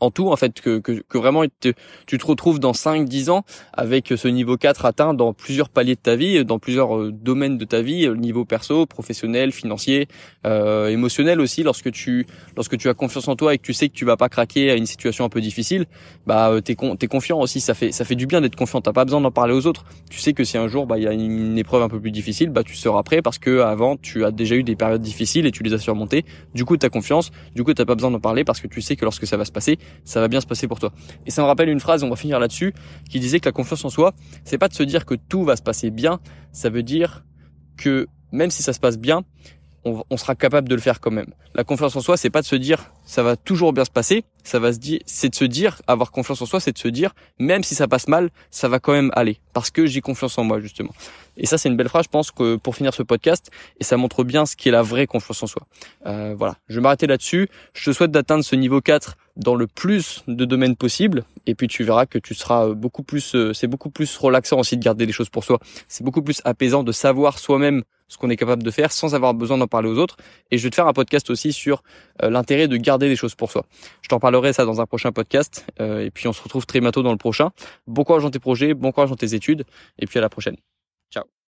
en 0.00 0.10
tout 0.10 0.30
en 0.30 0.36
fait 0.36 0.60
que, 0.60 0.78
que, 0.78 1.02
que 1.08 1.18
vraiment 1.18 1.44
tu 1.60 2.18
te 2.18 2.26
retrouves 2.26 2.60
dans 2.60 2.72
5 2.72 3.08
10 3.08 3.30
ans 3.30 3.44
avec 3.72 4.12
ce 4.16 4.28
niveau 4.28 4.56
4 4.56 4.84
atteint 4.84 5.14
dans 5.14 5.32
plusieurs 5.32 5.68
paliers 5.68 5.94
de 5.94 6.00
ta 6.00 6.16
vie 6.16 6.44
dans 6.44 6.58
plusieurs 6.58 6.96
euh, 6.96 7.12
domaines 7.12 7.58
de 7.58 7.64
ta 7.64 7.82
vie 7.82 8.06
euh, 8.06 8.14
niveau 8.14 8.44
perso 8.44 8.86
professionnel 8.86 9.52
financier 9.52 10.08
euh, 10.46 10.88
émotionnel 10.88 11.40
aussi. 11.40 11.62
Lorsque 11.62 11.90
tu 11.92 12.26
lorsque 12.56 12.76
tu 12.76 12.88
as 12.88 12.94
confiance 12.94 13.28
en 13.28 13.36
toi 13.36 13.54
et 13.54 13.58
que 13.58 13.62
tu 13.62 13.72
sais 13.72 13.88
que 13.88 13.94
tu 13.94 14.04
vas 14.04 14.16
pas 14.16 14.28
craquer 14.28 14.70
à 14.70 14.74
une 14.74 14.86
situation 14.86 15.24
un 15.24 15.28
peu 15.28 15.40
difficile 15.40 15.86
bah 16.26 16.50
euh, 16.50 16.60
t'es 16.60 16.74
con, 16.74 16.96
es 17.00 17.06
confiant 17.06 17.40
aussi. 17.40 17.60
Ça 17.60 17.74
fait 17.74 17.92
ça 17.92 18.04
fait 18.04 18.14
du 18.14 18.26
bien 18.26 18.40
d'être 18.40 18.56
confiant. 18.56 18.80
T'as 18.80 18.92
pas 18.92 19.04
besoin 19.04 19.20
d'en 19.20 19.30
parler 19.30 19.54
aux 19.54 19.66
autres. 19.66 19.84
Tu 20.10 20.20
sais 20.20 20.32
que 20.32 20.44
si 20.44 20.58
un 20.58 20.68
jour 20.68 20.86
bah 20.86 20.98
il 20.98 21.04
y 21.04 21.08
a 21.08 21.12
une 21.12 21.58
épreuve 21.58 21.82
un 21.82 21.88
peu 21.88 22.00
plus 22.00 22.10
difficile 22.10 22.50
bah 22.50 22.62
tu 22.62 22.74
seras 22.74 23.02
prêt 23.02 23.22
parce 23.22 23.38
que 23.38 23.60
avant 23.60 23.96
tu 23.96 24.24
as 24.24 24.30
déjà 24.30 24.54
eu 24.54 24.62
des 24.62 24.76
périodes 24.76 25.02
difficiles 25.02 25.46
et 25.46 25.50
tu 25.50 25.62
les 25.62 25.72
as 25.74 25.78
surmontées. 25.78 26.24
Du 26.54 26.64
coup 26.64 26.76
t'as 26.76 26.88
confiance. 26.88 27.30
Du 27.54 27.64
coup 27.64 27.74
t'as 27.74 27.84
pas 27.84 27.94
besoin 27.94 28.10
d'en 28.10 28.20
parler 28.20 28.44
parce 28.44 28.60
que 28.60 28.68
tu 28.68 28.80
sais 28.80 28.96
que 28.96 29.04
lorsque 29.04 29.26
ça 29.26 29.36
va 29.36 29.44
se 29.44 29.52
passer 29.52 29.77
ça 30.04 30.20
va 30.20 30.28
bien 30.28 30.40
se 30.40 30.46
passer 30.46 30.68
pour 30.68 30.80
toi. 30.80 30.92
Et 31.26 31.30
ça 31.30 31.42
me 31.42 31.46
rappelle 31.46 31.68
une 31.68 31.80
phrase, 31.80 32.02
on 32.02 32.10
va 32.10 32.16
finir 32.16 32.38
là-dessus, 32.38 32.74
qui 33.08 33.20
disait 33.20 33.40
que 33.40 33.48
la 33.48 33.52
confiance 33.52 33.84
en 33.84 33.90
soi, 33.90 34.14
c'est 34.44 34.58
pas 34.58 34.68
de 34.68 34.74
se 34.74 34.82
dire 34.82 35.04
que 35.06 35.14
tout 35.14 35.44
va 35.44 35.56
se 35.56 35.62
passer 35.62 35.90
bien, 35.90 36.20
ça 36.52 36.70
veut 36.70 36.82
dire 36.82 37.24
que 37.76 38.06
même 38.32 38.50
si 38.50 38.62
ça 38.62 38.72
se 38.72 38.80
passe 38.80 38.98
bien, 38.98 39.24
on, 40.10 40.16
sera 40.16 40.34
capable 40.34 40.68
de 40.68 40.74
le 40.74 40.80
faire 40.80 41.00
quand 41.00 41.10
même. 41.10 41.32
La 41.54 41.64
confiance 41.64 41.94
en 41.96 42.00
soi, 42.00 42.16
c'est 42.16 42.30
pas 42.30 42.42
de 42.42 42.46
se 42.46 42.56
dire 42.56 42.92
ça 43.04 43.22
va 43.22 43.36
toujours 43.36 43.72
bien 43.72 43.84
se 43.84 43.90
passer, 43.90 44.24
ça 44.44 44.58
va 44.58 44.72
se 44.72 44.78
dire, 44.78 45.00
c'est 45.06 45.28
de 45.28 45.34
se 45.34 45.44
dire 45.44 45.80
avoir 45.86 46.10
confiance 46.10 46.42
en 46.42 46.46
soi, 46.46 46.60
c'est 46.60 46.72
de 46.72 46.78
se 46.78 46.88
dire 46.88 47.14
même 47.38 47.62
si 47.62 47.74
ça 47.74 47.88
passe 47.88 48.08
mal, 48.08 48.30
ça 48.50 48.68
va 48.68 48.78
quand 48.78 48.92
même 48.92 49.10
aller 49.14 49.40
parce 49.52 49.70
que 49.70 49.86
j'ai 49.86 50.00
confiance 50.00 50.38
en 50.38 50.44
moi 50.44 50.60
justement. 50.60 50.92
Et 51.36 51.46
ça, 51.46 51.56
c'est 51.56 51.68
une 51.68 51.76
belle 51.76 51.88
phrase, 51.88 52.04
je 52.04 52.10
pense 52.10 52.30
que 52.30 52.56
pour 52.56 52.74
finir 52.74 52.92
ce 52.92 53.02
podcast, 53.02 53.50
et 53.78 53.84
ça 53.84 53.96
montre 53.96 54.24
bien 54.24 54.44
ce 54.44 54.56
qui 54.56 54.68
est 54.68 54.72
la 54.72 54.82
vraie 54.82 55.06
confiance 55.06 55.42
en 55.42 55.46
soi. 55.46 55.62
Euh, 56.06 56.34
voilà, 56.36 56.56
je 56.68 56.74
vais 56.76 56.80
m'arrêter 56.80 57.06
là-dessus. 57.06 57.48
Je 57.74 57.90
te 57.90 57.94
souhaite 57.94 58.10
d'atteindre 58.10 58.44
ce 58.44 58.56
niveau 58.56 58.80
4 58.80 59.16
dans 59.36 59.54
le 59.54 59.66
plus 59.68 60.24
de 60.26 60.44
domaines 60.44 60.76
possible 60.76 61.24
et 61.46 61.54
puis 61.54 61.68
tu 61.68 61.84
verras 61.84 62.06
que 62.06 62.18
tu 62.18 62.34
seras 62.34 62.74
beaucoup 62.74 63.04
plus 63.04 63.34
euh, 63.34 63.52
c'est 63.54 63.68
beaucoup 63.68 63.88
plus 63.88 64.16
relaxant 64.16 64.58
aussi 64.58 64.76
de 64.76 64.82
garder 64.82 65.06
les 65.06 65.12
choses 65.12 65.28
pour 65.28 65.44
soi 65.44 65.60
c'est 65.86 66.02
beaucoup 66.02 66.22
plus 66.22 66.42
apaisant 66.44 66.82
de 66.82 66.90
savoir 66.90 67.38
soi-même 67.38 67.84
ce 68.08 68.16
qu'on 68.16 68.30
est 68.30 68.36
capable 68.36 68.62
de 68.62 68.70
faire 68.70 68.92
sans 68.92 69.14
avoir 69.14 69.34
besoin 69.34 69.58
d'en 69.58 69.66
parler 69.66 69.88
aux 69.88 69.98
autres. 69.98 70.16
Et 70.50 70.58
je 70.58 70.64
vais 70.64 70.70
te 70.70 70.74
faire 70.74 70.86
un 70.86 70.92
podcast 70.92 71.30
aussi 71.30 71.52
sur 71.52 71.82
euh, 72.22 72.30
l'intérêt 72.30 72.68
de 72.68 72.76
garder 72.76 73.08
les 73.08 73.16
choses 73.16 73.34
pour 73.34 73.50
soi. 73.50 73.64
Je 74.02 74.08
t'en 74.08 74.18
parlerai 74.18 74.52
ça 74.52 74.64
dans 74.64 74.80
un 74.80 74.86
prochain 74.86 75.12
podcast. 75.12 75.66
Euh, 75.80 76.00
et 76.00 76.10
puis 76.10 76.26
on 76.28 76.32
se 76.32 76.42
retrouve 76.42 76.66
très 76.66 76.80
bientôt 76.80 77.02
dans 77.02 77.12
le 77.12 77.18
prochain. 77.18 77.50
Bon 77.86 78.04
courage 78.04 78.22
dans 78.22 78.30
tes 78.30 78.38
projets 78.38 78.74
bon 78.74 78.92
courage 78.92 79.10
dans 79.10 79.16
tes 79.16 79.34
études. 79.34 79.64
Et 79.98 80.06
puis 80.06 80.18
à 80.18 80.22
la 80.22 80.28
prochaine 80.28 80.56